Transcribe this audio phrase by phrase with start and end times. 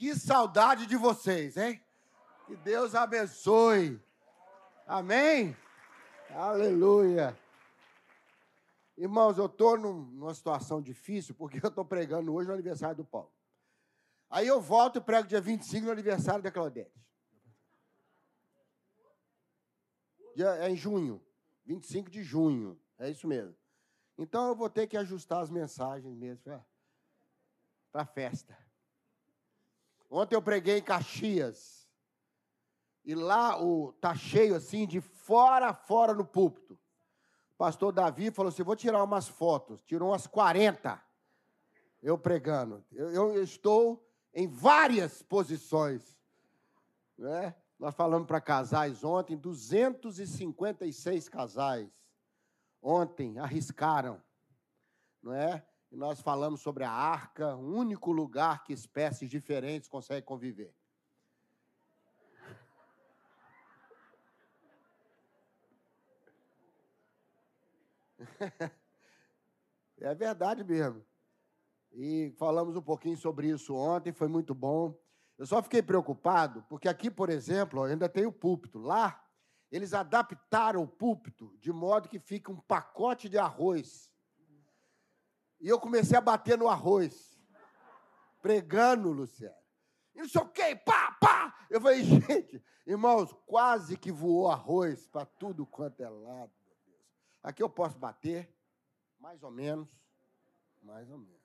[0.00, 1.78] Que saudade de vocês, hein?
[2.46, 4.02] Que Deus abençoe.
[4.86, 5.54] Amém?
[6.30, 7.38] Aleluia.
[8.96, 13.30] Irmãos, eu estou numa situação difícil porque eu estou pregando hoje no aniversário do Paulo.
[14.30, 16.98] Aí eu volto e prego dia 25 no aniversário da Claudete.
[20.62, 21.22] é em junho.
[21.66, 22.80] 25 de junho.
[22.98, 23.54] É isso mesmo.
[24.16, 26.64] Então eu vou ter que ajustar as mensagens mesmo para
[27.92, 28.69] a festa.
[30.10, 31.88] Ontem eu preguei em Caxias.
[33.04, 36.74] E lá o tá cheio assim de fora a fora no púlpito.
[37.54, 39.82] O pastor Davi falou assim: "Vou tirar umas fotos".
[39.82, 41.00] Tirou umas 40.
[42.02, 42.84] Eu pregando.
[42.92, 46.18] Eu, eu estou em várias posições,
[47.16, 47.54] né?
[47.78, 51.88] Nós falamos para casais ontem, 256 casais
[52.82, 54.22] ontem arriscaram,
[55.22, 55.64] não é?
[55.90, 60.72] E nós falamos sobre a arca, o único lugar que espécies diferentes conseguem conviver.
[69.98, 71.04] é verdade mesmo.
[71.92, 74.96] E falamos um pouquinho sobre isso ontem, foi muito bom.
[75.36, 78.78] Eu só fiquei preocupado, porque aqui, por exemplo, ainda tem o púlpito.
[78.78, 79.24] Lá,
[79.72, 84.09] eles adaptaram o púlpito de modo que fica um pacote de arroz
[85.60, 87.38] e eu comecei a bater no arroz,
[88.40, 89.54] pregando, Luciano.
[90.14, 91.66] E não sei o quê, pá, pá.
[91.68, 96.52] Eu falei, gente, irmãos, quase que voou arroz para tudo quanto é lado.
[97.42, 98.52] Aqui eu posso bater,
[99.18, 100.02] mais ou menos,
[100.82, 101.40] mais ou menos.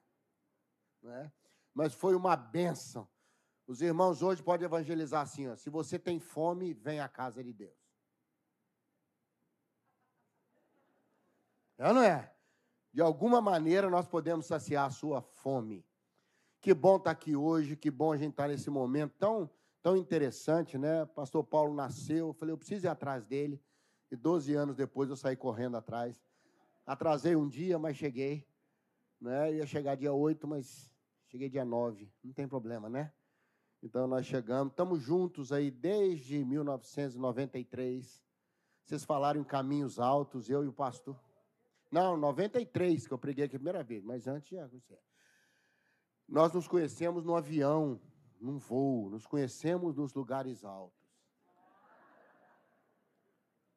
[1.02, 1.32] Né?
[1.74, 3.08] Mas foi uma benção.
[3.68, 7.52] Os irmãos hoje podem evangelizar assim: ó, se você tem fome, vem à casa de
[7.52, 7.76] Deus.
[11.78, 12.35] É ou não é?
[12.96, 15.86] De alguma maneira nós podemos saciar a sua fome.
[16.62, 19.50] Que bom estar aqui hoje, que bom a gente estar nesse momento tão,
[19.84, 21.06] tão interessante, né?
[21.08, 23.62] Pastor Paulo nasceu, eu falei, eu preciso ir atrás dele.
[24.10, 26.24] E 12 anos depois eu saí correndo atrás.
[26.86, 28.48] Atrasei um dia, mas cheguei.
[29.20, 29.50] Né?
[29.50, 30.90] Eu ia chegar dia 8, mas
[31.28, 32.10] cheguei dia 9.
[32.24, 33.12] Não tem problema, né?
[33.84, 38.24] Então nós chegamos, estamos juntos aí desde 1993.
[38.86, 41.20] Vocês falaram em caminhos altos, eu e o pastor.
[41.96, 44.68] Não, 93 que eu preguei aqui a primeira vez, mas antes já.
[46.28, 48.02] Nós nos conhecemos no avião,
[48.38, 51.10] num voo, nos conhecemos nos lugares altos.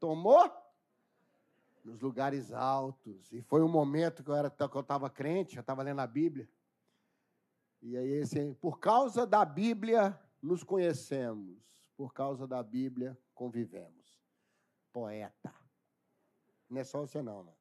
[0.00, 0.50] Tomou?
[1.84, 3.32] Nos lugares altos.
[3.32, 6.50] E foi um momento que eu estava crente, eu estava lendo a Bíblia.
[7.80, 11.56] E aí, assim, por causa da Bíblia, nos conhecemos.
[11.96, 14.20] Por causa da Bíblia, convivemos.
[14.92, 15.54] Poeta.
[16.68, 17.57] Não é só você, não, não.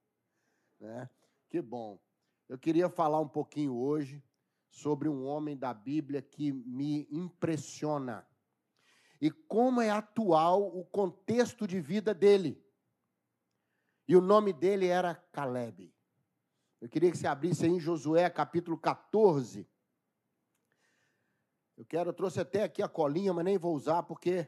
[0.79, 1.09] Né?
[1.49, 1.99] Que bom.
[2.47, 4.23] Eu queria falar um pouquinho hoje
[4.69, 8.27] sobre um homem da Bíblia que me impressiona
[9.19, 12.63] e como é atual o contexto de vida dele.
[14.07, 15.93] E o nome dele era Caleb.
[16.79, 19.67] Eu queria que você abrisse aí em Josué capítulo 14.
[21.75, 24.47] Eu quero, eu trouxe até aqui a colinha, mas nem vou usar porque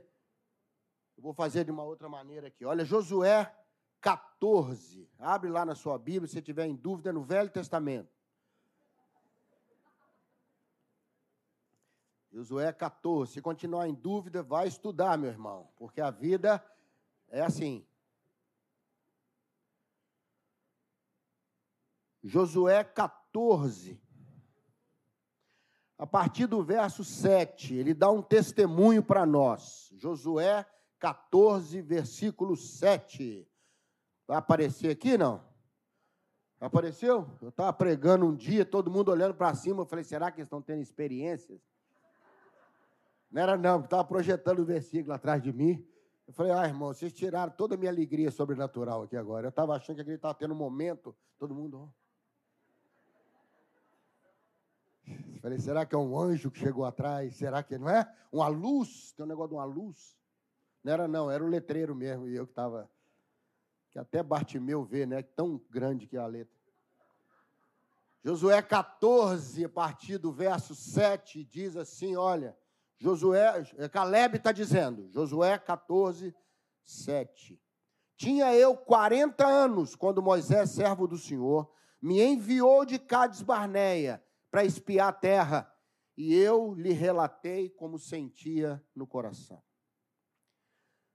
[1.18, 2.64] eu vou fazer de uma outra maneira aqui.
[2.64, 3.54] Olha, Josué
[4.02, 5.10] 14.
[5.20, 8.20] Abre lá na sua Bíblia, se tiver em dúvida, no Velho Testamento.
[12.32, 13.34] Josué 14.
[13.34, 16.64] Se continuar em dúvida, vai estudar, meu irmão, porque a vida
[17.28, 17.86] é assim.
[22.24, 24.00] Josué 14.
[25.98, 29.92] A partir do verso 7, ele dá um testemunho para nós.
[29.98, 30.66] Josué
[30.98, 33.46] 14, versículo 7.
[34.30, 35.44] Vai aparecer aqui, não?
[36.60, 37.28] Apareceu?
[37.42, 39.82] Eu estava pregando um dia, todo mundo olhando para cima.
[39.82, 41.60] Eu falei, será que eles estão tendo experiências?
[43.32, 45.84] Não era não, estava projetando o versículo atrás de mim.
[46.28, 49.48] Eu falei, ah, irmão, vocês tiraram toda a minha alegria sobrenatural aqui agora.
[49.48, 51.92] Eu estava achando que ele estava tendo um momento, todo mundo.
[55.08, 57.36] Eu falei, será que é um anjo que chegou atrás?
[57.36, 58.08] Será que não é?
[58.32, 59.12] Uma luz?
[59.14, 60.16] Tem um negócio de uma luz?
[60.84, 62.88] Não era não, era o letreiro mesmo, e eu que estava
[64.00, 65.22] que até Bartimeu vê, né?
[65.22, 66.58] Tão grande que é a letra.
[68.24, 72.58] Josué 14, a partir do verso 7, diz assim: olha,
[72.98, 76.36] Josué, Caleb está dizendo, Josué 14,
[76.84, 77.62] 7.
[78.18, 84.66] Tinha eu 40 anos quando Moisés, servo do Senhor, me enviou de Cades Barneia para
[84.66, 85.74] espiar a terra,
[86.18, 89.64] e eu lhe relatei como sentia no coração.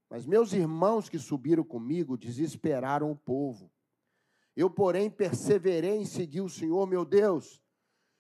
[0.09, 3.71] Mas meus irmãos que subiram comigo desesperaram o povo.
[4.57, 7.61] Eu, porém, perseverei em seguir o Senhor meu Deus.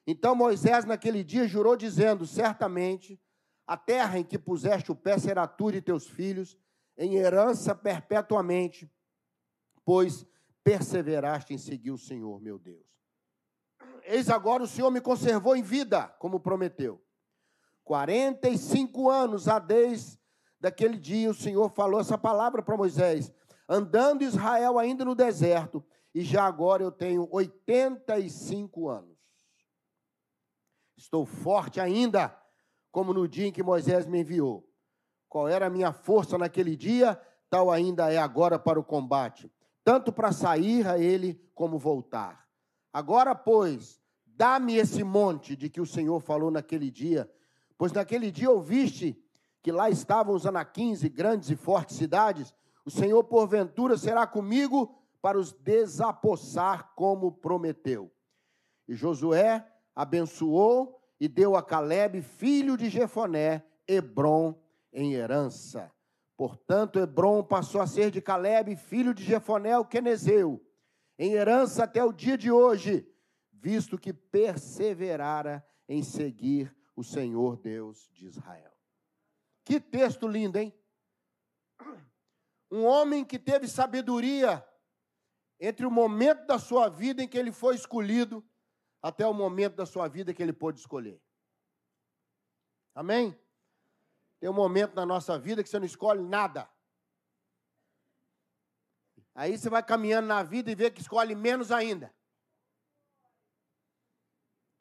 [0.06, 3.20] Então Moisés, naquele dia, jurou, dizendo: Certamente
[3.66, 6.58] A terra em que puseste o pé será tu e teus filhos,
[6.98, 8.90] em herança perpetuamente,
[9.84, 10.26] pois
[10.62, 12.84] perseveraste em seguir o Senhor, meu Deus.
[14.04, 17.02] Eis agora o Senhor me conservou em vida, como prometeu.
[17.84, 20.18] 45 anos a desde
[20.64, 23.30] daquele dia o Senhor falou essa palavra para Moisés,
[23.68, 25.84] andando Israel ainda no deserto,
[26.14, 29.18] e já agora eu tenho 85 anos.
[30.96, 32.34] Estou forte ainda,
[32.90, 34.66] como no dia em que Moisés me enviou.
[35.28, 37.20] Qual era a minha força naquele dia,
[37.50, 39.52] tal ainda é agora para o combate,
[39.84, 42.48] tanto para sair a ele como voltar.
[42.90, 47.30] Agora, pois, dá-me esse monte de que o Senhor falou naquele dia,
[47.76, 49.22] pois naquele dia ouviste
[49.64, 52.54] que lá estavam os anaquins e grandes e fortes cidades.
[52.84, 58.12] O Senhor, porventura, será comigo para os desapossar, como prometeu.
[58.86, 59.66] E Josué
[59.96, 64.54] abençoou e deu a Caleb, filho de Jefoné, Hebron
[64.92, 65.90] em herança.
[66.36, 70.62] Portanto, Hebron passou a ser de Caleb, filho de Jefoné, o quenezeu,
[71.18, 73.08] em herança até o dia de hoje,
[73.50, 78.73] visto que perseverara em seguir o Senhor Deus de Israel.
[79.64, 80.72] Que texto lindo, hein?
[82.70, 84.66] Um homem que teve sabedoria
[85.58, 88.44] entre o momento da sua vida em que ele foi escolhido
[89.00, 91.22] até o momento da sua vida que ele pôde escolher.
[92.94, 93.38] Amém?
[94.38, 96.68] Tem um momento na nossa vida que você não escolhe nada.
[99.34, 102.14] Aí você vai caminhando na vida e vê que escolhe menos ainda.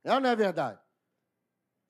[0.03, 0.82] É ou não é verdade?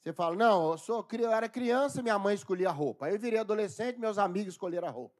[0.03, 3.05] Você fala, não, eu, sou, eu era criança, minha mãe escolhia a roupa.
[3.05, 5.15] Aí eu virei adolescente, meus amigos escolheram a roupa.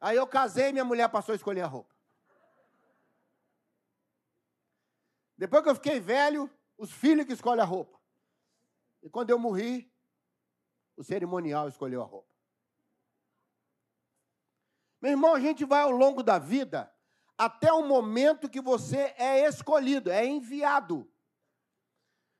[0.00, 1.92] Aí eu casei, minha mulher passou a escolher a roupa.
[5.36, 6.48] Depois que eu fiquei velho,
[6.78, 7.98] os filhos que escolhem a roupa.
[9.02, 9.92] E quando eu morri,
[10.96, 12.28] o cerimonial escolheu a roupa.
[15.02, 16.94] Meu irmão, a gente vai ao longo da vida
[17.36, 21.10] até o momento que você é escolhido, é enviado.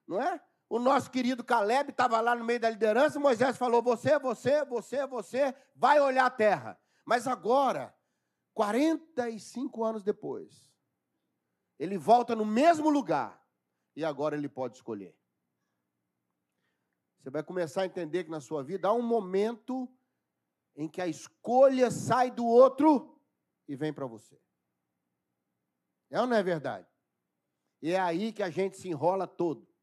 [0.06, 0.40] Não é?
[0.68, 5.06] O nosso querido Caleb estava lá no meio da liderança, Moisés falou: Você, você, você,
[5.06, 6.80] você, vai olhar a terra.
[7.04, 7.94] Mas agora,
[8.54, 10.72] 45 anos depois,
[11.78, 13.44] ele volta no mesmo lugar
[13.94, 15.16] e agora ele pode escolher.
[17.18, 19.88] Você vai começar a entender que na sua vida há um momento
[20.76, 23.18] em que a escolha sai do outro
[23.66, 24.38] e vem para você.
[26.10, 26.86] É ou não é verdade?
[27.80, 29.73] E é aí que a gente se enrola todo.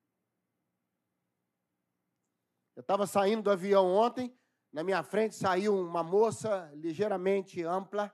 [2.76, 4.34] Eu estava saindo do avião ontem,
[4.72, 8.14] na minha frente saiu uma moça ligeiramente ampla.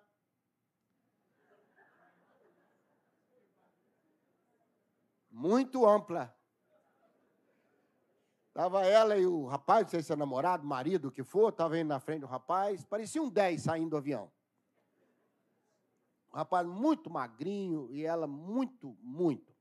[5.30, 6.36] Muito ampla.
[8.48, 11.77] Estava ela e o rapaz, não sei se é namorado, marido, o que for, estava
[11.77, 12.83] indo na frente do rapaz.
[12.83, 14.31] Parecia um 10 saindo do avião.
[16.31, 19.56] O rapaz muito magrinho e ela muito, muito.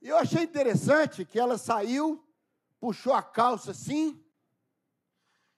[0.00, 2.24] E eu achei interessante que ela saiu
[2.84, 4.22] puxou a calça assim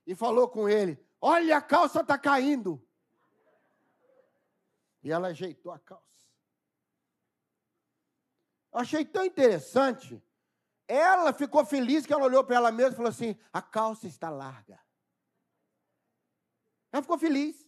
[0.06, 2.80] e falou com ele: Olha, a calça está caindo.
[5.02, 6.04] E ela ajeitou a calça.
[8.72, 10.22] achei tão interessante.
[10.86, 14.30] Ela ficou feliz que ela olhou para ela mesma e falou assim: A calça está
[14.30, 14.80] larga.
[16.92, 17.66] Ela ficou feliz.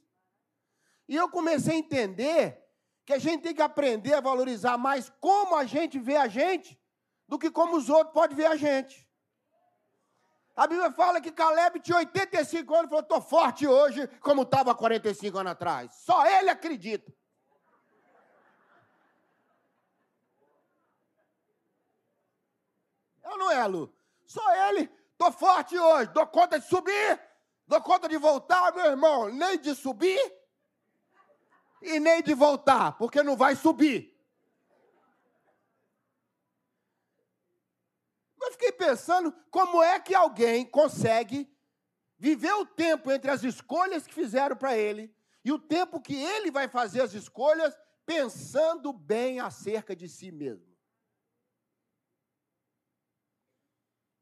[1.08, 2.64] E eu comecei a entender
[3.04, 6.80] que a gente tem que aprender a valorizar mais como a gente vê a gente
[7.26, 9.07] do que como os outros podem ver a gente.
[10.58, 14.74] A Bíblia fala que Caleb tinha 85 anos e falou: estou forte hoje, como estava
[14.74, 15.92] 45 anos atrás.
[16.04, 17.14] Só ele acredita.
[23.22, 23.94] Eu não é, Lu.
[24.26, 24.90] Só ele.
[25.12, 26.10] Estou forte hoje.
[26.12, 27.20] Dou conta de subir.
[27.64, 29.28] Dou conta de voltar, meu irmão.
[29.28, 30.20] Nem de subir
[31.80, 34.17] e nem de voltar, porque não vai subir.
[38.48, 41.54] Eu fiquei pensando como é que alguém consegue
[42.16, 45.14] viver o tempo entre as escolhas que fizeram para ele
[45.44, 50.66] e o tempo que ele vai fazer as escolhas pensando bem acerca de si mesmo.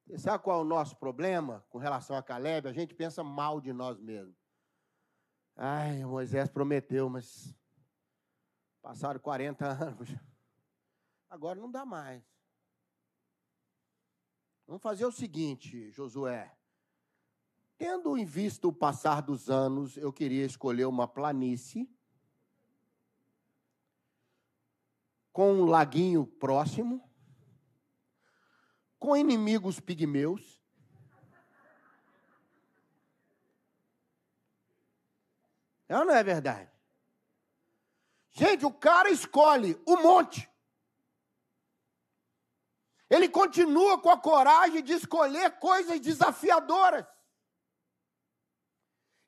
[0.08, 2.68] Você sabe qual é o nosso problema com relação a Caleb?
[2.68, 4.36] A gente pensa mal de nós mesmos.
[5.54, 7.56] Ai, Moisés prometeu, mas
[8.82, 10.08] passaram 40 anos.
[11.30, 12.35] Agora não dá mais.
[14.66, 16.52] Vamos fazer o seguinte, Josué.
[17.78, 21.88] Tendo em vista o passar dos anos, eu queria escolher uma planície
[25.32, 27.06] com um laguinho próximo,
[28.98, 30.60] com inimigos pigmeus.
[35.88, 36.72] É ou não é verdade?
[38.30, 40.50] Gente, o cara escolhe o monte.
[43.08, 47.06] Ele continua com a coragem de escolher coisas desafiadoras.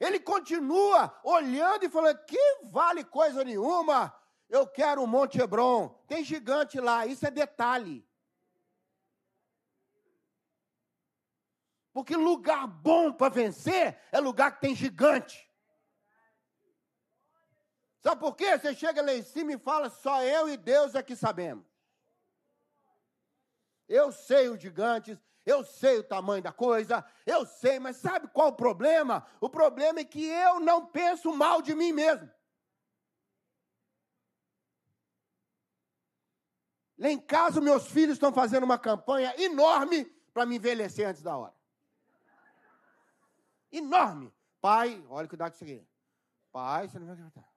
[0.01, 4.15] Ele continua olhando e falando: que vale coisa nenhuma,
[4.49, 5.89] eu quero o Monte Hebron.
[6.07, 8.07] Tem gigante lá, isso é detalhe.
[11.93, 15.49] Porque lugar bom para vencer é lugar que tem gigante.
[18.01, 18.57] Sabe por quê?
[18.57, 21.68] Você chega lá em cima e fala: só eu e Deus é que sabemos.
[23.88, 28.49] Eu sei os gigantes, eu sei o tamanho da coisa, eu sei, mas sabe qual
[28.49, 29.26] o problema?
[29.40, 32.30] O problema é que eu não penso mal de mim mesmo.
[36.99, 40.04] Lá em casa, meus filhos estão fazendo uma campanha enorme
[40.35, 41.54] para me envelhecer antes da hora.
[43.71, 44.35] Enorme.
[44.61, 45.87] Pai, olha cuidado com isso aqui.
[46.50, 47.49] Pai, você não vai aguentar.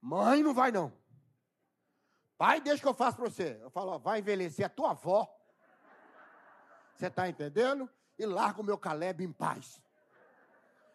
[0.00, 0.92] Mãe, não vai não.
[2.44, 3.58] Pai, deixa que eu faço para você.
[3.62, 5.34] Eu falo, ó, vai envelhecer a tua avó.
[6.94, 7.88] Você está entendendo?
[8.18, 9.80] E larga o meu Caleb em paz.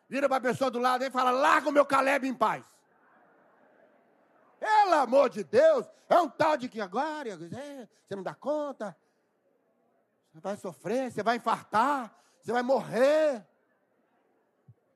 [0.08, 2.64] Vira para a pessoa do lado e fala, larga o meu Caleb em paz.
[4.60, 8.96] Pelo amor de Deus, é um tal de que agora você não dá conta,
[10.32, 13.44] você vai sofrer, você vai infartar, você vai morrer.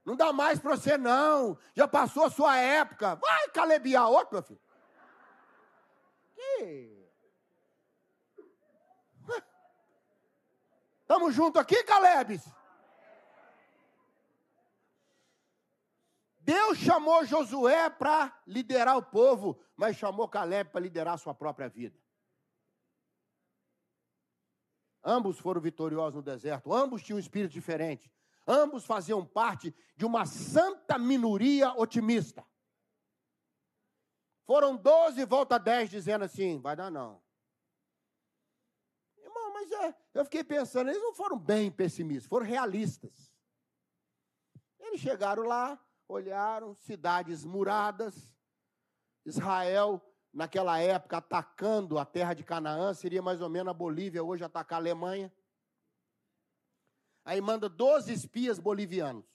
[0.05, 1.57] Não dá mais para você, não.
[1.73, 3.15] Já passou a sua época.
[3.15, 4.61] Vai calebiar outro, meu filho.
[6.57, 7.03] Que?
[11.01, 12.43] Estamos juntos aqui, Calebes?
[16.39, 21.69] Deus chamou Josué para liderar o povo, mas chamou Caleb para liderar a sua própria
[21.69, 21.97] vida.
[25.03, 28.11] Ambos foram vitoriosos no deserto, ambos tinham um espírito diferente,
[28.47, 32.45] ambos faziam parte de uma santa minoria otimista.
[34.45, 37.21] Foram 12, volta 10, dizendo assim: vai dar não.
[39.17, 43.31] Irmão, mas é, eu fiquei pensando, eles não foram bem pessimistas, foram realistas.
[44.79, 48.33] Eles chegaram lá, olharam cidades muradas.
[49.25, 50.01] Israel,
[50.33, 54.77] naquela época, atacando a terra de Canaã, seria mais ou menos a Bolívia, hoje atacar
[54.77, 55.31] a Alemanha.
[57.23, 59.32] Aí manda 12 espias bolivianos.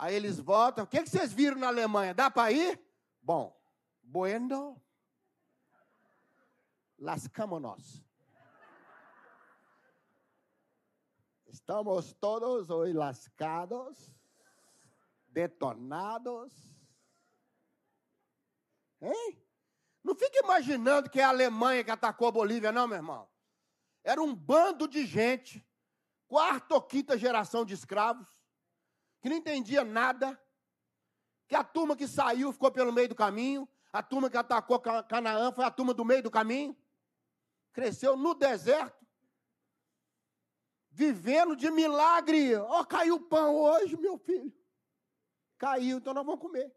[0.00, 0.84] Aí eles voltam.
[0.84, 2.14] O que, que vocês viram na Alemanha?
[2.14, 2.80] Dá para ir?
[3.20, 3.54] Bom,
[4.02, 4.82] bueno.
[6.98, 8.02] Lascamos-nos.
[11.46, 14.10] Estamos todos hoje lascados
[15.28, 16.50] detonados.
[19.02, 19.38] Hein?
[20.02, 23.28] Não fica imaginando que é a Alemanha que atacou a Bolívia, não, meu irmão.
[24.02, 25.62] Era um bando de gente,
[26.26, 28.39] quarta ou quinta geração de escravos,
[29.20, 30.40] que não entendia nada,
[31.46, 35.52] que a turma que saiu ficou pelo meio do caminho, a turma que atacou Canaã
[35.52, 36.76] foi a turma do meio do caminho,
[37.72, 39.04] cresceu no deserto,
[40.90, 42.56] vivendo de milagre.
[42.56, 44.52] Ó, oh, caiu o pão hoje, meu filho.
[45.58, 46.72] Caiu, então nós vamos comer.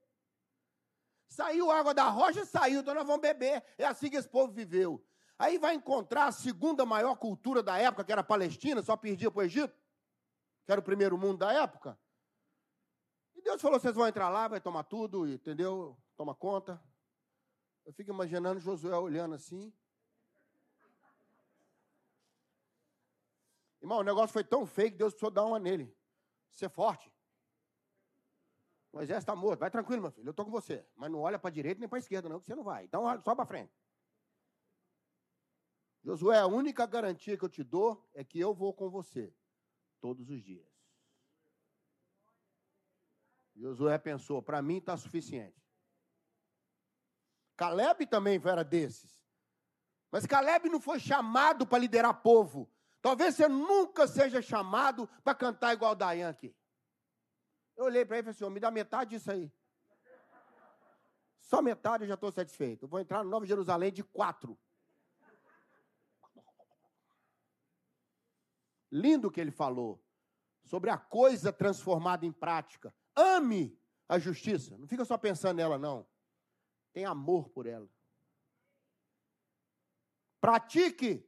[1.28, 3.64] Saiu água da rocha, saiu, então nós vamos beber.
[3.78, 5.04] É assim que esse povo viveu.
[5.38, 9.32] Aí vai encontrar a segunda maior cultura da época, que era a Palestina, só perdia
[9.32, 9.76] para o Egito,
[10.66, 11.98] que era o primeiro mundo da época.
[13.54, 15.96] Deus falou: vocês vão entrar lá, vai tomar tudo, entendeu?
[16.16, 16.82] Toma conta.
[17.86, 19.72] Eu fico imaginando Josué olhando assim.
[23.82, 25.96] Irmão, o negócio foi tão feio que Deus precisou dar uma nele.
[26.52, 27.12] Ser forte.
[28.92, 29.60] Moisés está morto.
[29.60, 30.28] Vai tranquilo, meu filho.
[30.28, 30.86] Eu estou com você.
[30.96, 32.86] Mas não olha para a direita nem para a esquerda, não, que você não vai.
[32.86, 33.74] Então, só para frente.
[36.02, 39.36] Josué, a única garantia que eu te dou é que eu vou com você
[40.00, 40.73] todos os dias.
[43.56, 45.64] Josué pensou: para mim está suficiente.
[47.56, 49.24] Caleb também era desses.
[50.12, 52.72] Mas Caleb não foi chamado para liderar povo.
[53.02, 56.56] Talvez você nunca seja chamado para cantar igual Dayan aqui.
[57.76, 59.52] Eu olhei para ele e falei assim: me dá metade disso aí.
[61.40, 62.86] Só metade eu já estou satisfeito.
[62.86, 64.58] Eu vou entrar no Nova Jerusalém de quatro.
[68.92, 70.04] Lindo o que ele falou
[70.64, 72.94] sobre a coisa transformada em prática.
[73.16, 73.78] Ame
[74.08, 74.78] a justiça.
[74.78, 76.06] Não fica só pensando nela, não.
[76.92, 77.90] Tem amor por ela.
[80.40, 81.26] Pratique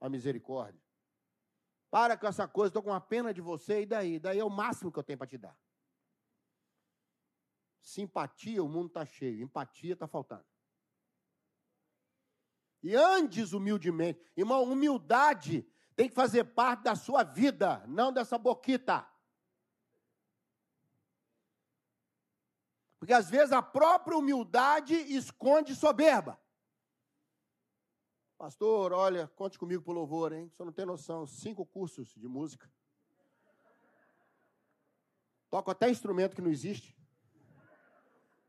[0.00, 0.80] a misericórdia.
[1.90, 4.18] Para com essa coisa, estou com uma pena de você, e daí?
[4.18, 5.58] Daí é o máximo que eu tenho para te dar.
[7.80, 9.42] Simpatia, o mundo está cheio.
[9.42, 10.44] Empatia está faltando.
[12.82, 14.20] E andes humildemente.
[14.36, 15.66] Irmão, humildade
[15.96, 19.08] tem que fazer parte da sua vida, não dessa boquita.
[22.98, 26.40] Porque às vezes a própria humildade esconde soberba.
[28.36, 30.48] Pastor, olha, conte comigo por louvor, hein?
[30.48, 32.70] Você não tem noção, cinco cursos de música.
[35.50, 36.96] Toco até instrumento que não existe.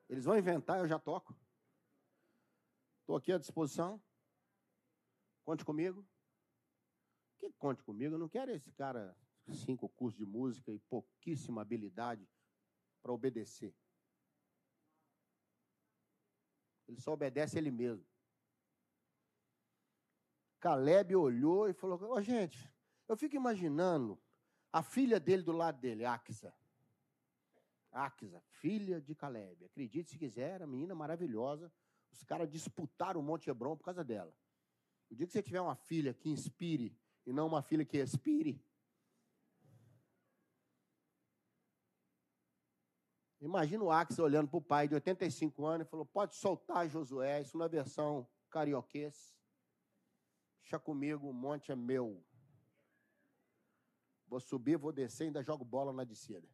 [0.09, 1.35] Eles vão inventar, eu já toco.
[3.01, 4.01] Estou aqui à disposição.
[5.43, 6.05] Conte comigo.
[7.37, 8.15] Que conte comigo?
[8.15, 9.15] Eu não quero esse cara,
[9.51, 12.27] cinco cursos de música e pouquíssima habilidade
[13.01, 13.73] para obedecer.
[16.89, 18.03] Ele só obedece ele mesmo.
[20.59, 22.69] Caleb olhou e falou: oh, gente,
[23.07, 24.19] eu fico imaginando
[24.73, 26.51] a filha dele do lado dele, Axa.
[27.91, 29.65] Axa, filha de Caleb.
[29.65, 31.71] Acredite se quiser, era menina maravilhosa.
[32.11, 34.35] Os caras disputaram o Monte Hebron por causa dela.
[35.11, 38.59] O dia que você tiver uma filha que inspire e não uma filha que expire,
[43.41, 47.41] Imagina o Axel olhando para o pai de 85 anos e falou: pode soltar Josué,
[47.41, 49.37] isso na é versão carioquês.
[50.61, 52.23] Deixa comigo, o monte é meu.
[54.27, 56.47] Vou subir, vou descer, ainda jogo bola na descida.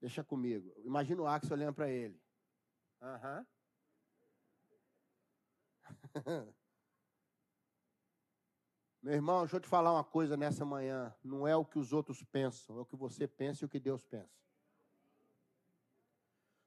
[0.00, 0.74] Deixa comigo.
[0.78, 2.20] Imagina o Axel olhando para ele.
[3.00, 3.46] Aham.
[9.02, 11.12] Meu irmão, deixa eu te falar uma coisa nessa manhã.
[11.24, 13.80] Não é o que os outros pensam, é o que você pensa e o que
[13.80, 14.30] Deus pensa.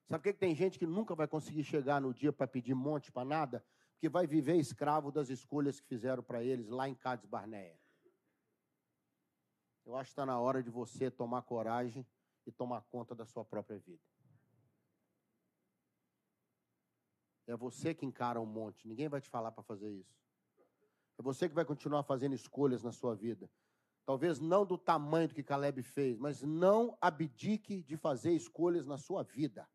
[0.06, 3.10] Sabe por que tem gente que nunca vai conseguir chegar no dia para pedir monte
[3.10, 3.66] para nada?
[3.94, 7.80] Porque vai viver escravo das escolhas que fizeram para eles lá em Cades Barneia.
[9.86, 12.06] Eu acho que está na hora de você tomar coragem
[12.46, 14.04] e tomar conta da sua própria vida.
[17.48, 20.25] É você que encara um monte, ninguém vai te falar para fazer isso.
[21.18, 23.50] É você que vai continuar fazendo escolhas na sua vida.
[24.06, 28.98] Talvez não do tamanho do que Caleb fez, mas não abdique de fazer escolhas na
[28.98, 29.68] sua vida.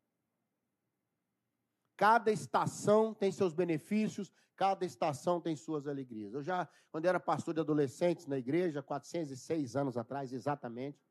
[1.97, 6.33] Cada estação tem seus benefícios, cada estação tem suas alegrias.
[6.33, 11.03] Eu já, quando era pastor de adolescentes na igreja, 406 anos atrás, exatamente,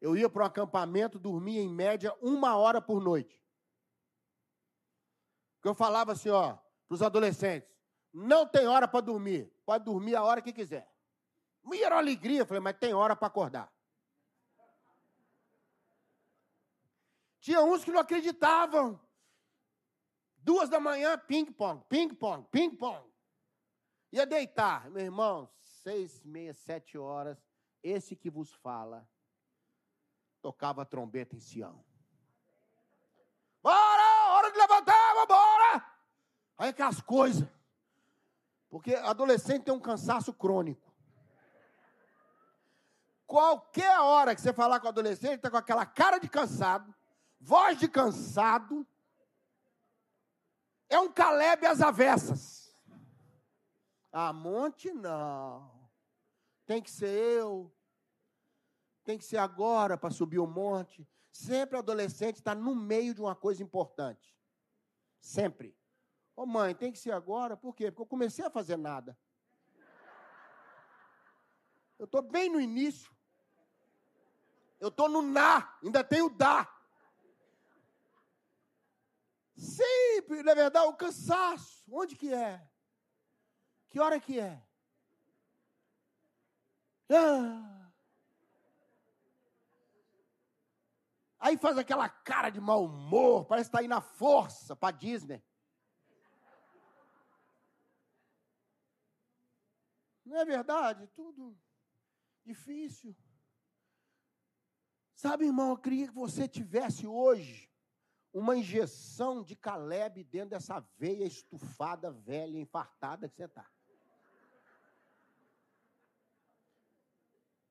[0.00, 3.42] eu ia para um acampamento, dormia em média uma hora por noite.
[5.56, 7.73] Porque eu falava assim, ó, para os adolescentes,
[8.14, 9.52] não tem hora para dormir.
[9.66, 10.88] Pode dormir a hora que quiser.
[11.64, 12.46] Me era uma alegria.
[12.46, 13.72] Falei, mas tem hora para acordar.
[17.40, 19.00] Tinha uns que não acreditavam.
[20.36, 23.04] Duas da manhã, ping-pong, ping-pong, ping-pong.
[24.12, 24.88] Ia deitar.
[24.90, 27.42] Meu irmão, seis, meia, sete horas,
[27.82, 29.08] esse que vos fala,
[30.40, 31.84] tocava a trombeta em Sião.
[33.60, 35.94] Bora, hora de levantar, bora!
[36.58, 37.48] Aí aquelas coisas.
[38.74, 40.92] Porque adolescente tem um cansaço crônico.
[43.24, 46.92] Qualquer hora que você falar com o adolescente, está com aquela cara de cansado,
[47.38, 48.84] voz de cansado.
[50.88, 52.76] É um Caleb às avessas.
[54.10, 55.88] Ah, monte não.
[56.66, 57.72] Tem que ser eu.
[59.04, 61.08] Tem que ser agora para subir o monte.
[61.30, 64.36] Sempre o adolescente está no meio de uma coisa importante.
[65.20, 65.78] Sempre.
[66.36, 67.90] Ô oh, mãe, tem que ser agora, por quê?
[67.90, 69.16] Porque eu comecei a fazer nada.
[71.98, 73.12] Eu estou bem no início.
[74.80, 76.68] Eu estou no na, ainda tenho dá.
[79.56, 81.84] Sempre, na verdade, o cansaço.
[81.90, 82.60] Onde que é?
[83.88, 84.60] Que hora que é?
[87.10, 87.90] Ah.
[91.38, 95.42] Aí faz aquela cara de mau humor, parece estar tá aí na força para Disney.
[100.34, 101.06] Não é verdade?
[101.14, 101.56] Tudo
[102.44, 103.14] difícil.
[105.14, 107.70] Sabe, irmão, eu queria que você tivesse hoje
[108.32, 113.70] uma injeção de Caleb dentro dessa veia estufada, velha, infartada que você está.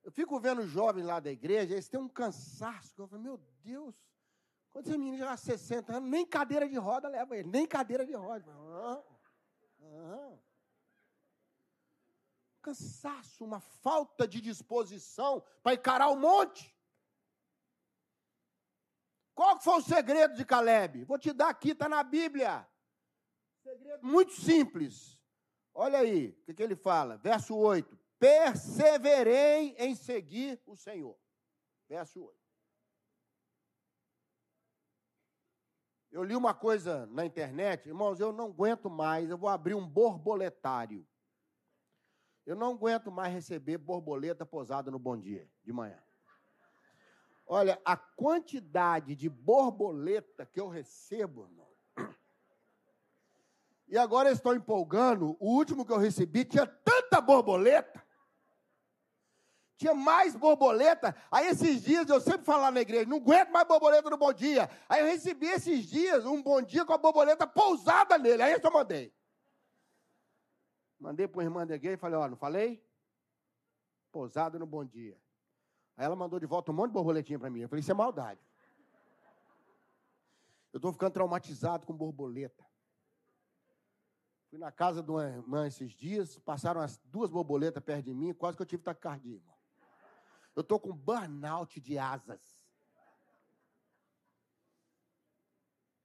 [0.01, 3.93] Eu fico vendo jovens lá da igreja, eles têm um cansaço, eu falo, meu Deus,
[4.71, 8.13] quando esse menino já 60 anos, nem cadeira de roda leva ele, nem cadeira de
[8.13, 8.49] roda.
[8.49, 9.03] Ah,
[9.81, 10.37] ah
[12.63, 16.73] cansaço, uma falta de disposição para encarar o monte.
[19.35, 21.03] Qual foi o segredo de Caleb?
[21.03, 22.67] Vou te dar aqui, está na Bíblia.
[23.61, 25.19] Segredo muito simples.
[25.73, 27.17] Olha aí, o que, que ele fala?
[27.17, 31.17] Verso 8: Perseverei em seguir o Senhor.
[31.89, 32.43] Verso 8.
[36.11, 39.85] Eu li uma coisa na internet, irmãos, eu não aguento mais, eu vou abrir um
[39.85, 41.07] borboletário.
[42.45, 45.97] Eu não aguento mais receber borboleta posada no Bom Dia de manhã.
[47.45, 51.73] Olha, a quantidade de borboleta que eu recebo, irmão.
[53.87, 55.37] E agora eu estou empolgando.
[55.39, 58.03] O último que eu recebi tinha tanta borboleta.
[59.77, 61.15] Tinha mais borboleta.
[61.29, 64.69] Aí esses dias eu sempre falo na igreja, não aguento mais borboleta no bom dia.
[64.87, 68.41] Aí eu recebi esses dias um bom dia com a borboleta pousada nele.
[68.41, 69.13] Aí eu só mandei.
[71.03, 72.81] Mandei para a irmã da igreja e falei, ó, não falei?
[74.09, 75.21] Pousada no bom dia.
[75.97, 77.59] Aí ela mandou de volta um monte de borboletinha para mim.
[77.59, 78.39] Eu falei, isso é maldade.
[80.71, 82.65] Eu estou ficando traumatizado com borboleta.
[84.49, 88.33] Fui na casa de uma irmã esses dias, passaram as duas borboletas perto de mim,
[88.33, 89.57] quase que eu tive taquicardia, irmão.
[90.55, 92.65] Eu estou com burnout de asas.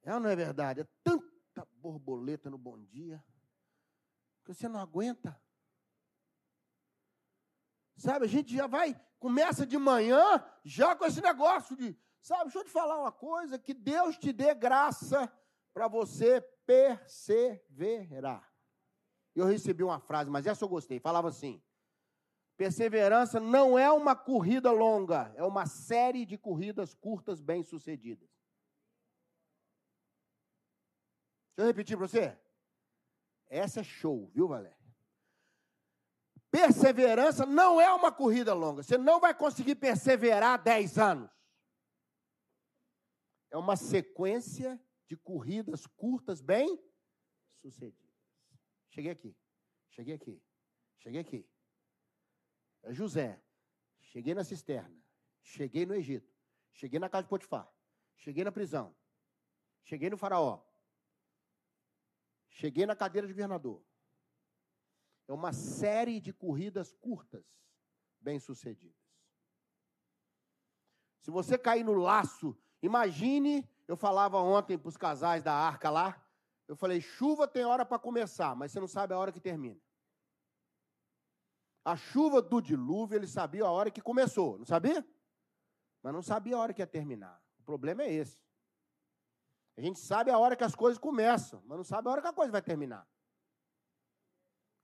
[0.03, 0.81] É ou não é verdade?
[0.81, 3.23] É tanta borboleta no bom dia
[4.49, 5.39] que você não aguenta.
[7.97, 12.61] Sabe, a gente já vai, começa de manhã já com esse negócio de, sabe, deixa
[12.61, 15.31] eu te falar uma coisa, que Deus te dê graça
[15.75, 18.51] para você perseverar.
[19.35, 21.63] Eu recebi uma frase, mas essa eu gostei, falava assim:
[22.57, 28.29] Perseverança não é uma corrida longa, é uma série de corridas curtas bem-sucedidas.
[31.55, 32.48] Deixa eu repetir para você.
[33.49, 34.77] Essa é show, viu, Valéria?
[36.51, 38.83] Perseverança não é uma corrida longa.
[38.83, 41.31] Você não vai conseguir perseverar 10 anos.
[43.51, 48.09] É uma sequência de corridas curtas bem-sucedidas.
[48.91, 49.37] Cheguei aqui.
[49.91, 50.43] Cheguei aqui.
[50.99, 51.49] Cheguei aqui.
[52.83, 53.43] É José.
[54.01, 54.97] Cheguei na cisterna.
[55.43, 56.33] Cheguei no Egito.
[56.73, 57.71] Cheguei na casa de Potifar.
[58.17, 58.95] Cheguei na prisão.
[59.85, 60.63] Cheguei no faraó.
[62.59, 63.81] Cheguei na cadeira de governador.
[65.29, 67.47] É uma série de corridas curtas,
[68.21, 68.99] bem-sucedidas.
[71.21, 76.21] Se você cair no laço, imagine, eu falava ontem para os casais da arca lá,
[76.66, 79.81] eu falei, chuva tem hora para começar, mas você não sabe a hora que termina.
[81.85, 85.07] A chuva do dilúvio, ele sabia a hora que começou, não sabia?
[86.03, 87.40] Mas não sabia a hora que ia terminar.
[87.61, 88.48] O problema é esse.
[89.79, 92.27] A gente sabe a hora que as coisas começam, mas não sabe a hora que
[92.27, 93.07] a coisa vai terminar.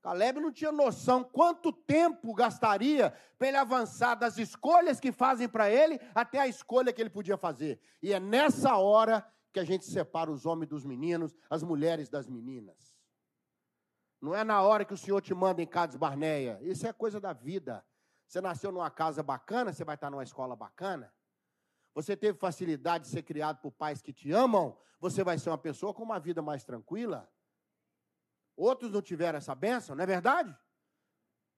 [0.01, 5.69] Caleb não tinha noção quanto tempo gastaria para ele avançar das escolhas que fazem para
[5.69, 7.77] ele até a escolha que ele podia fazer.
[8.01, 12.29] E é nessa hora que a gente separa os homens dos meninos, as mulheres das
[12.29, 12.95] meninas.
[14.21, 16.57] Não é na hora que o Senhor te manda em Cades Barneia.
[16.61, 17.85] Isso é coisa da vida.
[18.25, 21.13] Você nasceu numa casa bacana, você vai estar numa escola bacana.
[21.95, 25.57] Você teve facilidade de ser criado por pais que te amam, você vai ser uma
[25.57, 27.31] pessoa com uma vida mais tranquila.
[28.55, 30.55] Outros não tiveram essa benção, não é verdade?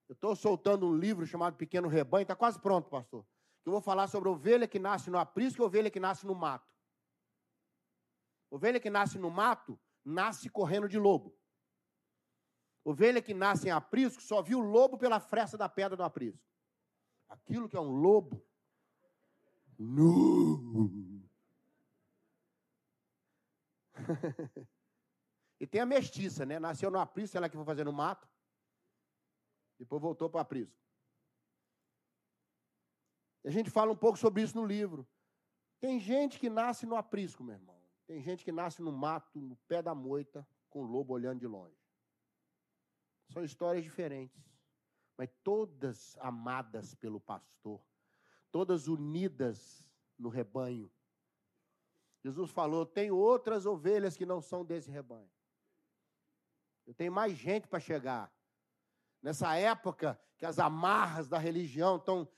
[0.08, 3.26] Eu estou soltando um livro chamado Pequeno Rebanho, está quase pronto, pastor.
[3.62, 6.34] Que eu vou falar sobre ovelha que nasce no aprisco e ovelha que nasce no
[6.34, 6.72] mato.
[8.48, 11.36] Ovelha que nasce no mato, nasce correndo de lobo.
[12.84, 16.42] Ovelha que nasce em aprisco só viu o lobo pela fresta da pedra do aprisco.
[17.28, 18.42] Aquilo que é um lobo.
[19.78, 21.28] Nu.
[25.60, 26.58] e tem a mestiça, né?
[26.58, 28.28] Nasceu no aprisco, ela que foi fazer no mato.
[29.78, 30.76] Depois voltou para o aprisco.
[33.44, 35.08] A gente fala um pouco sobre isso no livro.
[35.80, 37.80] Tem gente que nasce no aprisco, meu irmão.
[38.06, 41.46] Tem gente que nasce no mato, no pé da moita, com o lobo olhando de
[41.46, 41.78] longe.
[43.30, 44.42] São histórias diferentes,
[45.16, 47.80] mas todas amadas pelo pastor,
[48.50, 49.84] todas unidas
[50.18, 50.90] no rebanho.
[52.22, 55.30] Jesus falou: tem outras ovelhas que não são desse rebanho.
[56.86, 58.32] Eu tenho mais gente para chegar.
[59.22, 62.28] Nessa época que as amarras da religião estão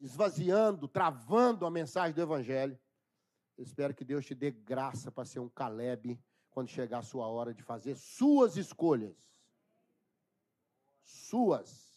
[0.00, 2.78] esvaziando, travando a mensagem do Evangelho,
[3.58, 6.18] eu espero que Deus te dê graça para ser um Caleb
[6.48, 9.16] quando chegar a sua hora de fazer suas escolhas
[11.10, 11.89] suas.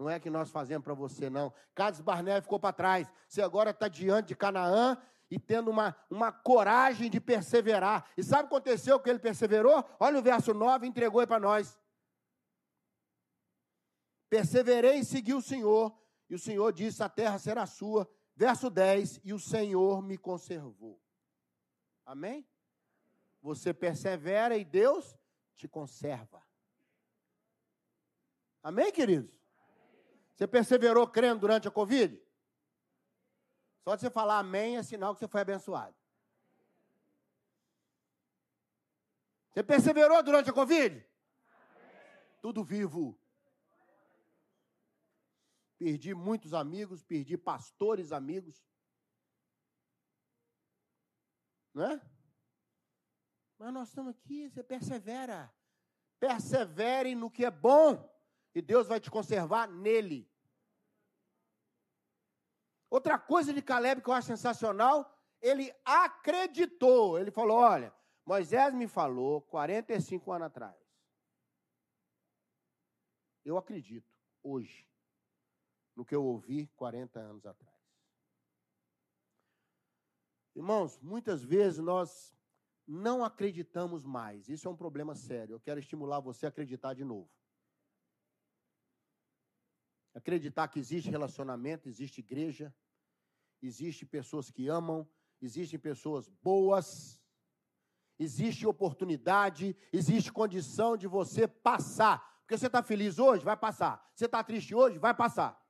[0.00, 1.52] Não é que nós fazemos para você, não.
[1.74, 3.12] Cades Barné ficou para trás.
[3.28, 4.96] Você agora está diante de Canaã
[5.30, 8.10] e tendo uma, uma coragem de perseverar.
[8.16, 9.84] E sabe o que aconteceu que ele perseverou?
[10.00, 11.78] Olha o verso 9, entregou para nós.
[14.30, 15.94] Perseverei e segui o Senhor,
[16.30, 18.10] e o Senhor disse: A terra será sua.
[18.34, 20.98] Verso 10: E o Senhor me conservou.
[22.06, 22.48] Amém?
[23.42, 25.14] Você persevera e Deus
[25.56, 26.42] te conserva.
[28.62, 29.39] Amém, queridos?
[30.40, 32.18] Você perseverou crendo durante a Covid?
[33.84, 35.94] Só de você falar amém é sinal que você foi abençoado.
[39.50, 41.06] Você perseverou durante a Covid?
[42.40, 43.20] Tudo vivo.
[45.76, 48.64] Perdi muitos amigos, perdi pastores amigos.
[51.74, 52.00] Não é?
[53.58, 55.54] Mas nós estamos aqui, você persevera.
[56.18, 58.10] Persevere no que é bom.
[58.54, 60.29] E Deus vai te conservar nele.
[62.90, 65.08] Outra coisa de Caleb que eu acho sensacional,
[65.40, 67.16] ele acreditou.
[67.18, 67.94] Ele falou: olha,
[68.26, 70.76] Moisés me falou 45 anos atrás.
[73.44, 74.88] Eu acredito hoje
[75.94, 77.80] no que eu ouvi 40 anos atrás.
[80.54, 82.36] Irmãos, muitas vezes nós
[82.86, 84.48] não acreditamos mais.
[84.48, 85.54] Isso é um problema sério.
[85.54, 87.30] Eu quero estimular você a acreditar de novo.
[90.14, 92.74] Acreditar que existe relacionamento, existe igreja,
[93.62, 95.08] existe pessoas que amam,
[95.40, 97.22] existem pessoas boas,
[98.18, 102.18] existe oportunidade, existe condição de você passar.
[102.40, 104.10] Porque você está feliz hoje, vai passar.
[104.14, 105.60] Você está triste hoje, vai passar.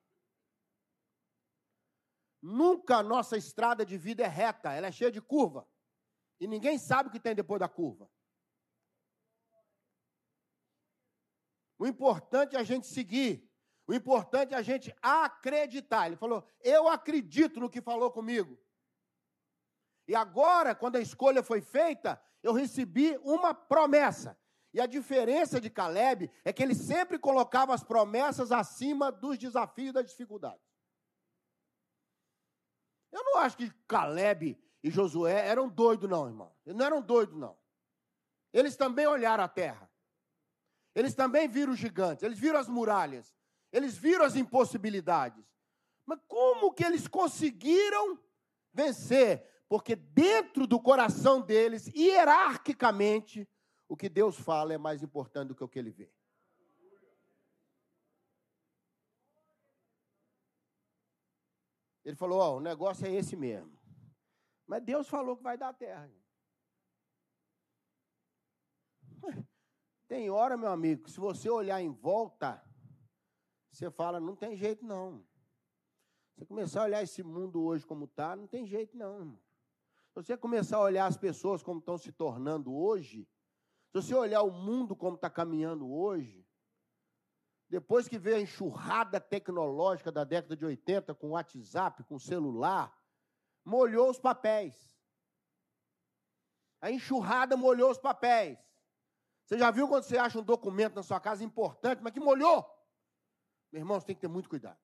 [2.40, 5.68] Nunca a nossa estrada de vida é reta, ela é cheia de curva.
[6.40, 8.10] E ninguém sabe o que tem depois da curva.
[11.78, 13.49] O importante é a gente seguir.
[13.90, 16.06] O importante é a gente acreditar.
[16.06, 18.56] Ele falou: Eu acredito no que falou comigo.
[20.06, 24.38] E agora, quando a escolha foi feita, eu recebi uma promessa.
[24.72, 29.88] E a diferença de Caleb é que ele sempre colocava as promessas acima dos desafios
[29.90, 30.62] e das dificuldades.
[33.10, 36.54] Eu não acho que Caleb e Josué eram doidos, não, irmão.
[36.64, 37.58] Eles não eram doidos, não.
[38.52, 39.90] Eles também olharam a terra.
[40.94, 43.34] Eles também viram os gigantes, eles viram as muralhas,
[43.72, 45.44] eles viram as impossibilidades.
[46.04, 48.18] Mas como que eles conseguiram
[48.72, 49.46] vencer?
[49.68, 53.48] Porque dentro do coração deles, hierarquicamente,
[53.88, 56.10] o que Deus fala é mais importante do que o que ele vê.
[62.04, 63.78] Ele falou: Ó, oh, o negócio é esse mesmo.
[64.66, 66.10] Mas Deus falou que vai dar terra.
[70.08, 72.64] Tem hora, meu amigo, se você olhar em volta,
[73.70, 75.24] você fala, não tem jeito não.
[76.34, 79.38] Você começar a olhar esse mundo hoje como está, não tem jeito não.
[80.08, 83.28] Se você começar a olhar as pessoas como estão se tornando hoje,
[83.88, 86.46] se você olhar o mundo como está caminhando hoje,
[87.68, 92.92] depois que veio a enxurrada tecnológica da década de 80, com WhatsApp, com celular,
[93.64, 94.98] molhou os papéis.
[96.80, 98.58] A enxurrada molhou os papéis.
[99.44, 102.64] Você já viu quando você acha um documento na sua casa importante, mas que molhou?
[103.72, 104.80] Meu irmão, você tem que ter muito cuidado.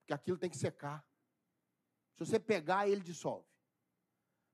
[0.00, 1.06] Porque aquilo tem que secar.
[2.14, 3.48] Se você pegar, ele dissolve.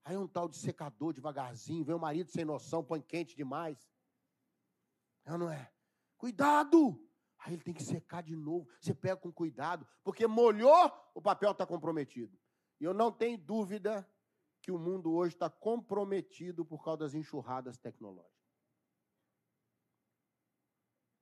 [0.05, 3.91] Aí um tal de secador devagarzinho, vem o marido sem noção, põe quente demais.
[5.25, 5.71] Não, não é?
[6.17, 7.05] Cuidado!
[7.39, 8.69] Aí ele tem que secar de novo.
[8.81, 12.39] Você pega com cuidado, porque molhou, o papel está comprometido.
[12.81, 14.09] E eu não tenho dúvida
[14.61, 18.38] que o mundo hoje está comprometido por causa das enxurradas tecnológicas.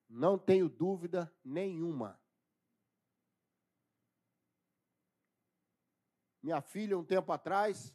[0.09, 2.21] Não tenho dúvida nenhuma.
[6.43, 7.95] Minha filha, um tempo atrás,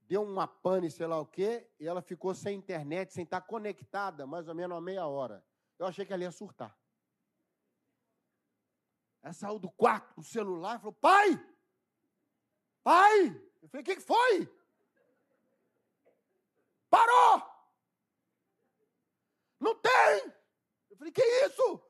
[0.00, 4.26] deu uma pane, sei lá o quê, e ela ficou sem internet, sem estar conectada,
[4.26, 5.44] mais ou menos uma meia hora.
[5.78, 6.78] Eu achei que ela ia surtar.
[9.22, 11.52] Ela saiu do quarto, do celular, e falou: Pai,
[12.82, 13.28] Pai!
[13.62, 14.48] Eu falei, o que, que foi?
[16.90, 17.42] Parou!
[19.60, 20.32] Não tem!
[21.12, 21.82] Falei, que isso?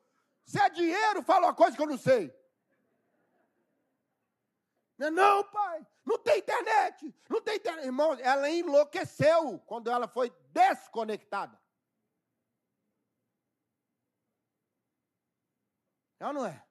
[0.45, 2.35] Se é dinheiro, fala uma coisa que eu não sei.
[4.99, 7.85] Não, não, pai, não tem internet, não tem internet.
[7.85, 11.61] Irmão, ela enlouqueceu quando ela foi desconectada.
[16.21, 16.63] É ou não é?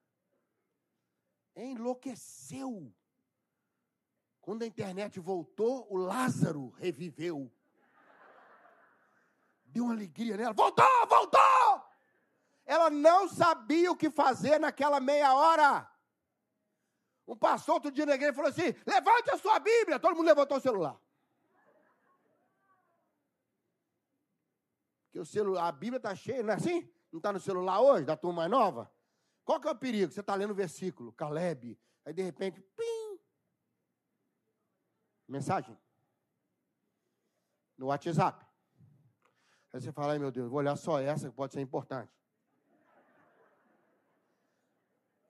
[1.55, 2.93] Enlouqueceu.
[4.39, 7.51] Quando a internet voltou, o Lázaro reviveu.
[9.65, 10.53] Deu uma alegria nela.
[10.53, 11.70] Voltou, voltou!
[12.71, 15.91] Ela não sabia o que fazer naquela meia hora.
[17.27, 19.99] Um pastor outro dia na igreja falou assim: levante a sua Bíblia.
[19.99, 20.97] Todo mundo levantou o celular.
[25.03, 26.89] Porque o celular, a Bíblia está cheia, não é assim?
[27.12, 28.89] Não está no celular hoje, da turma mais nova?
[29.43, 30.13] Qual que é o perigo?
[30.13, 33.19] Você está lendo o versículo, Caleb, aí de repente, pim,
[35.27, 35.77] Mensagem.
[37.77, 38.45] No WhatsApp.
[39.73, 42.20] Aí você fala, ai meu Deus, vou olhar só essa que pode ser importante.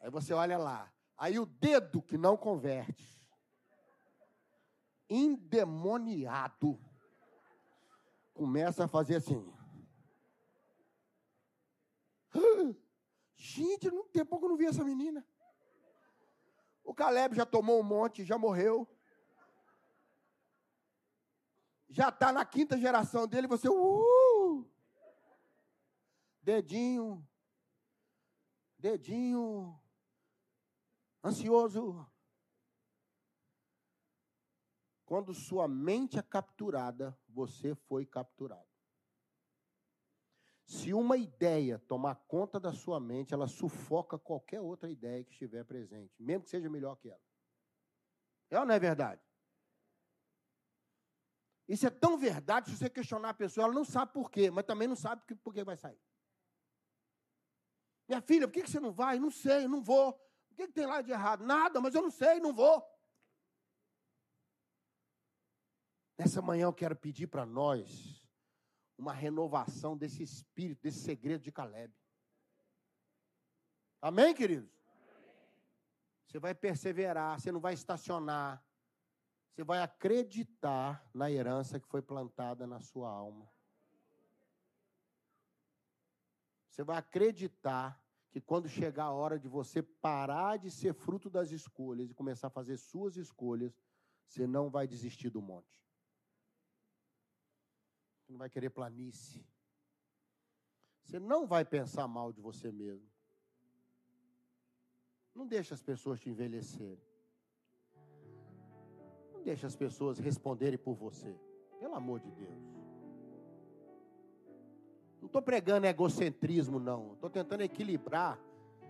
[0.02, 0.92] Aí você olha lá.
[1.16, 3.08] Aí o dedo que não converte.
[5.08, 6.80] Endemoniado.
[8.34, 9.54] começa a fazer assim.
[13.36, 15.26] Gente, não tem pouco eu não vi essa menina.
[16.84, 18.88] O Caleb já tomou um monte, já morreu.
[21.88, 24.66] Já está na quinta geração dele, você, uh,
[26.42, 27.28] dedinho,
[28.80, 29.81] dedinho,
[31.24, 32.10] ansioso.
[35.06, 38.70] Quando sua mente é capturada, você foi capturado.
[40.66, 45.66] Se uma ideia tomar conta da sua mente, ela sufoca qualquer outra ideia que estiver
[45.66, 47.22] presente, mesmo que seja melhor que ela.
[48.50, 49.22] É ou não é verdade?
[51.68, 54.66] Isso é tão verdade, se você questionar a pessoa, ela não sabe por quê, mas
[54.66, 56.00] também não sabe por que vai sair.
[58.08, 59.20] Minha filha, por que você não vai?
[59.20, 60.18] Não sei, não vou.
[60.62, 61.44] O que tem lá de errado?
[61.44, 62.88] Nada, mas eu não sei, não vou.
[66.16, 68.24] Nessa manhã eu quero pedir para nós
[68.96, 71.92] uma renovação desse espírito, desse segredo de Caleb.
[74.00, 74.72] Amém, queridos?
[76.28, 78.64] Você vai perseverar, você não vai estacionar.
[79.50, 83.52] Você vai acreditar na herança que foi plantada na sua alma.
[86.70, 88.01] Você vai acreditar
[88.32, 92.48] que quando chegar a hora de você parar de ser fruto das escolhas e começar
[92.48, 93.78] a fazer suas escolhas,
[94.26, 95.82] você não vai desistir do monte
[98.32, 99.46] não vai querer planície.
[101.04, 103.10] Você não vai pensar mal de você mesmo.
[105.36, 107.04] Não deixe as pessoas te envelhecerem.
[109.34, 111.38] Não deixe as pessoas responderem por você.
[111.80, 112.71] Pelo amor de Deus.
[115.22, 117.14] Não estou pregando egocentrismo, não.
[117.14, 118.38] Estou tentando equilibrar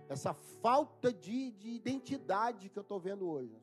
[0.08, 3.56] essa falta de, de identidade que eu estou vendo hoje.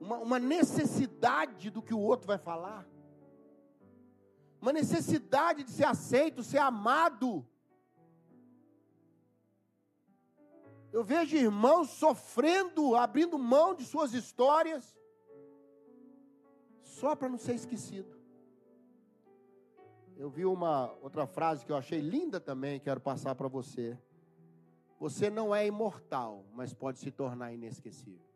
[0.00, 2.86] Uma, uma necessidade do que o outro vai falar
[4.60, 7.46] uma necessidade de ser aceito, ser amado.
[10.92, 14.96] Eu vejo irmãos sofrendo, abrindo mão de suas histórias,
[16.82, 18.16] só para não ser esquecido.
[20.16, 23.98] Eu vi uma outra frase que eu achei linda também, quero passar para você.
[24.98, 28.26] Você não é imortal, mas pode se tornar inesquecível.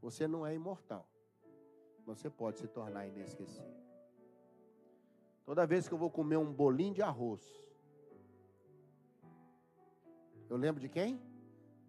[0.00, 1.08] Você não é imortal
[2.08, 3.76] você pode se tornar inesquecível.
[5.44, 7.42] Toda vez que eu vou comer um bolinho de arroz,
[10.48, 11.20] eu lembro de quem?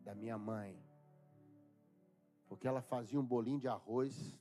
[0.03, 0.77] Da minha mãe.
[2.49, 4.37] Porque ela fazia um bolinho de arroz,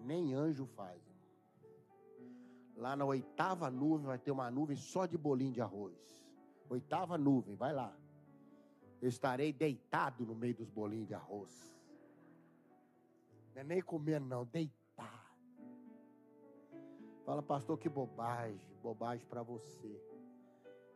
[0.00, 1.00] nem anjo faz.
[2.76, 6.24] Lá na oitava nuvem vai ter uma nuvem só de bolinho de arroz.
[6.68, 7.94] Oitava nuvem, vai lá.
[9.02, 11.74] Eu estarei deitado no meio dos bolinhos de arroz.
[13.54, 15.34] Não é nem comer, não, deitar.
[17.24, 20.00] Fala, pastor, que bobagem, bobagem para você.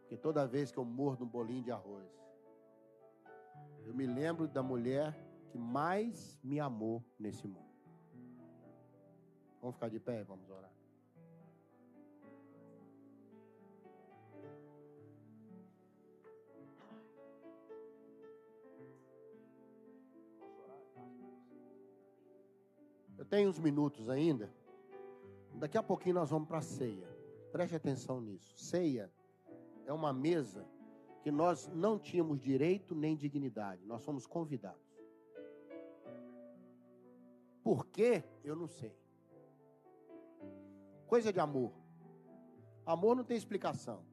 [0.01, 2.09] Porque toda vez que eu mordo um bolinho de arroz,
[3.85, 5.15] eu me lembro da mulher
[5.51, 7.74] que mais me amou nesse mundo.
[9.65, 10.71] Vamos ficar de pé, vamos orar.
[23.17, 24.53] Eu tenho uns minutos ainda.
[25.55, 27.09] Daqui a pouquinho nós vamos para a ceia.
[27.51, 28.55] Preste atenção nisso.
[28.59, 29.11] Ceia
[29.87, 30.69] é uma mesa
[31.23, 33.83] que nós não tínhamos direito nem dignidade.
[33.87, 35.01] Nós fomos convidados.
[37.63, 38.23] Por quê?
[38.45, 39.04] Eu não sei.
[41.07, 41.73] Coisa de amor.
[42.87, 44.05] Amor não tem explicação.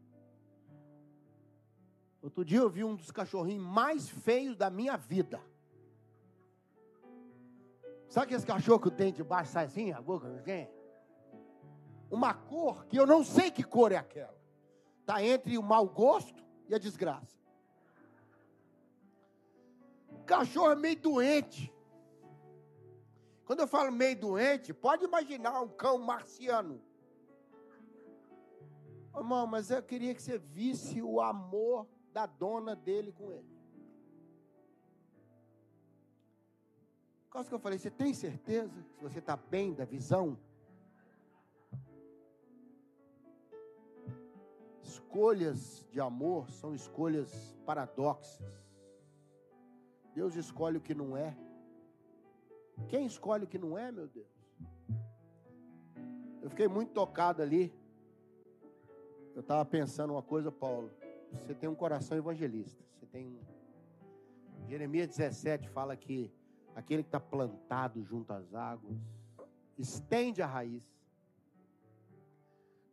[2.22, 5.42] Outro dia eu vi um dos cachorrinhos mais feios da minha vida.
[8.08, 10.68] Sabe aquele cachorro que o dente de baixo sai assim, a boca assim?
[12.12, 14.38] Uma cor que eu não sei que cor é aquela.
[15.00, 17.40] Está entre o mau gosto e a desgraça.
[20.10, 21.74] O cachorro é meio doente.
[23.52, 26.82] Quando eu falo meio doente, pode imaginar um cão marciano.
[29.14, 33.54] Irmão, mas eu queria que você visse o amor da dona dele com ele.
[37.30, 40.40] Quase que eu falei, você tem certeza que você está bem da visão?
[44.82, 48.48] Escolhas de amor são escolhas paradoxas.
[50.16, 51.36] Deus escolhe o que não é.
[52.90, 54.28] Quem escolhe o que não é, meu Deus?
[56.42, 57.74] Eu fiquei muito tocado ali.
[59.36, 60.90] Eu estava pensando uma coisa, Paulo.
[61.34, 62.84] Você tem um coração evangelista.
[62.94, 63.40] Você tem.
[64.68, 66.32] Jeremias 17 fala que
[66.76, 68.98] aquele que está plantado junto às águas,
[69.78, 70.84] estende a raiz.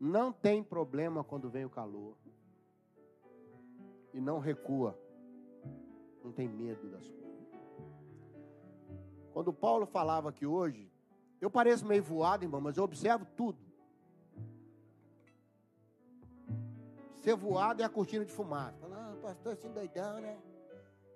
[0.00, 2.16] Não tem problema quando vem o calor.
[4.12, 4.98] E não recua.
[6.22, 7.27] Não tem medo das coisas.
[9.38, 10.90] Quando Paulo falava aqui hoje,
[11.40, 13.56] eu pareço meio voado, irmão, mas eu observo tudo.
[17.18, 18.76] Ser voado é a cortina de fumaça.
[18.80, 20.36] Fala, ah, pastor, assim doidão, né?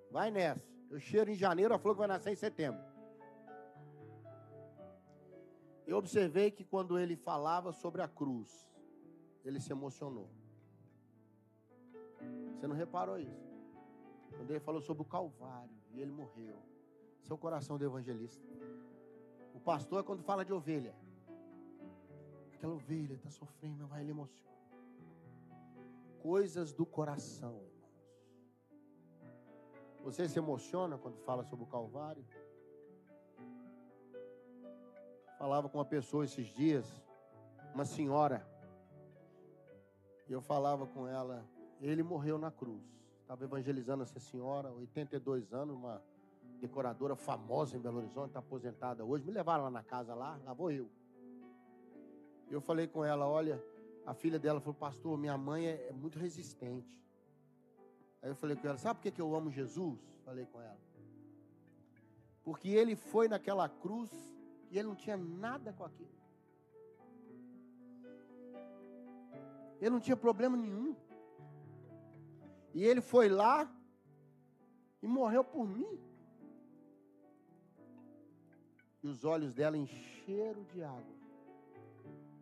[0.09, 0.65] Vai nessa.
[0.89, 2.81] Eu cheiro em janeiro, a flor que vai nascer em setembro.
[5.85, 8.71] Eu observei que quando ele falava sobre a cruz,
[9.43, 10.29] ele se emocionou.
[12.55, 13.51] Você não reparou isso?
[14.37, 16.72] Quando ele falou sobre o Calvário e ele morreu.
[17.23, 18.45] Seu coração do evangelista.
[19.53, 20.93] O pastor é quando fala de ovelha.
[22.53, 24.53] Aquela ovelha está sofrendo, vai, ele emociona.
[26.21, 27.73] Coisas do coração, irmãos.
[30.03, 32.25] Você se emociona quando fala sobre o Calvário?
[35.37, 36.85] Falava com uma pessoa esses dias,
[37.73, 38.45] uma senhora.
[40.27, 41.45] E eu falava com ela,
[41.79, 42.83] ele morreu na cruz.
[43.21, 46.01] Estava evangelizando essa senhora, 82 anos, uma
[46.63, 49.25] decoradora famosa em Belo Horizonte, está aposentada hoje.
[49.25, 50.89] Me levaram lá na casa lá, lá vou eu.
[52.49, 53.61] Eu falei com ela, olha,
[54.05, 57.03] a filha dela falou, pastor, minha mãe é, é muito resistente.
[58.21, 59.99] Aí eu falei com ela, sabe por que, que eu amo Jesus?
[60.23, 60.79] Falei com ela.
[62.45, 64.09] Porque ele foi naquela cruz
[64.71, 66.13] e ele não tinha nada com aquilo.
[69.81, 70.95] Ele não tinha problema nenhum.
[72.73, 73.69] E ele foi lá
[75.01, 76.12] e morreu por mim.
[79.03, 81.15] E os olhos dela encheram de água.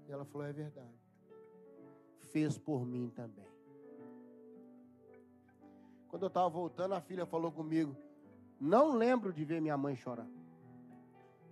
[0.07, 1.01] E ela falou: É verdade.
[2.32, 3.47] Fez por mim também.
[6.07, 7.97] Quando eu estava voltando, a filha falou comigo:
[8.59, 10.28] Não lembro de ver minha mãe chorar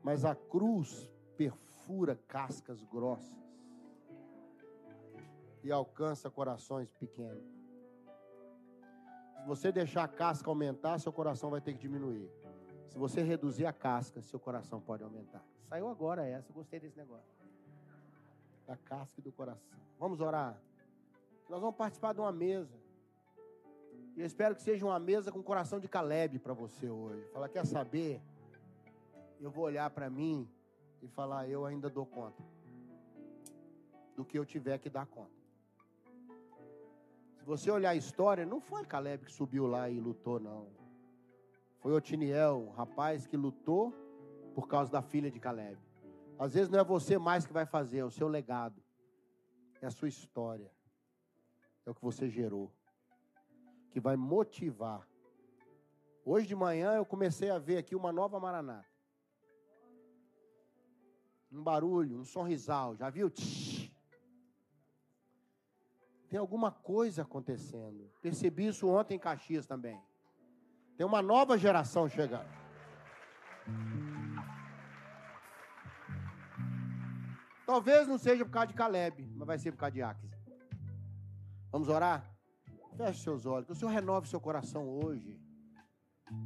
[0.03, 3.37] mas a cruz perfura cascas grossas
[5.63, 7.43] e alcança corações pequenos.
[9.37, 12.29] Se você deixar a casca aumentar, seu coração vai ter que diminuir.
[12.89, 15.43] Se você reduzir a casca, seu coração pode aumentar.
[15.67, 17.29] Saiu agora essa, eu gostei desse negócio.
[18.67, 19.79] Da casca e do coração.
[19.97, 20.59] Vamos orar.
[21.49, 22.77] Nós vamos participar de uma mesa.
[24.15, 27.25] E eu espero que seja uma mesa com coração de Caleb para você hoje.
[27.31, 28.21] Fala, quer saber?
[29.39, 30.47] eu vou olhar para mim
[31.01, 32.43] e falar: eu ainda dou conta
[34.15, 35.39] do que eu tiver que dar conta.
[37.37, 40.67] Se você olhar a história, não foi Caleb que subiu lá e lutou, não.
[41.79, 43.93] Foi Otiniel, um rapaz que lutou
[44.53, 45.77] por causa da filha de Caleb.
[46.37, 48.81] Às vezes não é você mais que vai fazer, é o seu legado,
[49.81, 50.71] é a sua história,
[51.85, 52.71] é o que você gerou,
[53.91, 55.07] que vai motivar.
[56.23, 58.99] Hoje de manhã eu comecei a ver aqui uma nova Maranata
[61.51, 63.31] um barulho, um sorrisal, já viu?
[66.29, 68.11] Tem alguma coisa acontecendo.
[68.21, 69.99] Percebi isso ontem em Caxias também.
[70.99, 72.49] Tem uma nova geração chegando.
[77.65, 80.29] Talvez não seja por causa de Caleb, mas vai ser por causa de Aques.
[81.71, 82.29] Vamos orar?
[82.97, 85.39] Feche seus olhos, que o Senhor renove seu coração hoje.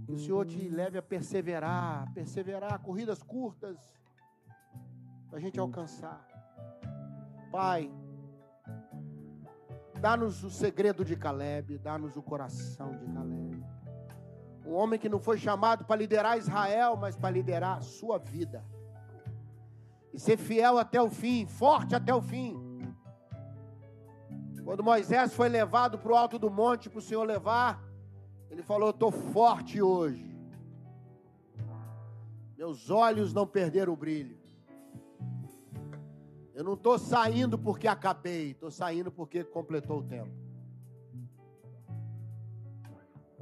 [0.06, 3.80] Que o Senhor te leve a perseverar, perseverar, corridas curtas
[5.30, 6.28] para a gente alcançar.
[7.52, 7.92] Pai,
[10.00, 13.43] dá-nos o segredo de Caleb, dá-nos o coração de Caleb.
[14.66, 18.64] Um homem que não foi chamado para liderar Israel, mas para liderar a sua vida.
[20.14, 22.74] E ser fiel até o fim, forte até o fim.
[24.64, 27.84] Quando Moisés foi levado para o alto do monte para o Senhor levar,
[28.50, 30.34] ele falou: Estou forte hoje.
[32.58, 34.38] Meus olhos não perderam o brilho.
[36.54, 40.32] Eu não estou saindo porque acabei, estou saindo porque completou o tempo.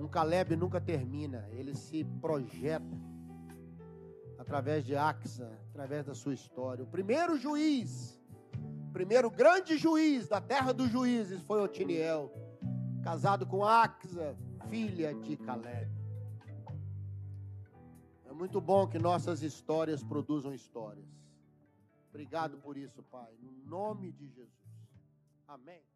[0.02, 2.84] Um Caleb nunca termina, ele se projeta
[4.38, 6.84] através de Axa, através da sua história.
[6.84, 8.20] O primeiro juiz,
[8.90, 12.34] o primeiro grande juiz da terra dos juízes foi Otiniel,
[13.04, 14.36] casado com Axa,
[14.70, 15.92] filha de Caleb.
[18.26, 21.06] É muito bom que nossas histórias produzam histórias.
[22.10, 23.32] Obrigado por isso, Pai.
[23.40, 24.50] No nome de Jesus.
[25.48, 25.91] Amém.